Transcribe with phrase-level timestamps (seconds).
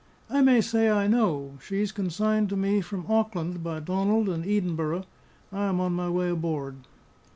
[0.31, 1.59] "I may say I know.
[1.63, 5.05] She's consigned to me from Auckland by Donald & Edenborough.
[5.51, 6.77] I am on my way aboard."